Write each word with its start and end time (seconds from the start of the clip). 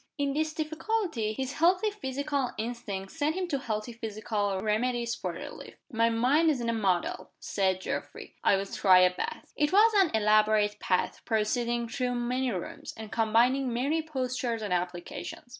In 0.17 0.33
this 0.33 0.55
difficulty, 0.55 1.33
his 1.33 1.53
healthy 1.53 1.91
physical 1.91 2.53
instincts 2.57 3.15
sent 3.15 3.35
him 3.35 3.47
to 3.49 3.59
healthy 3.59 3.93
physical 3.93 4.59
remedies 4.59 5.13
for 5.13 5.31
relief. 5.33 5.75
"My 5.91 6.09
mind's 6.09 6.59
in 6.59 6.69
a 6.69 6.73
muddle," 6.73 7.33
said 7.39 7.81
Geoffrey. 7.81 8.35
"I'll 8.43 8.65
try 8.65 9.01
a 9.01 9.13
bath." 9.13 9.53
It 9.55 9.71
was 9.71 9.93
an 9.97 10.09
elaborate 10.15 10.77
bath, 10.79 11.21
proceeding 11.23 11.87
through 11.87 12.15
many 12.15 12.49
rooms, 12.51 12.95
and 12.97 13.11
combining 13.11 13.71
many 13.71 14.01
postures 14.01 14.63
and 14.63 14.73
applications. 14.73 15.49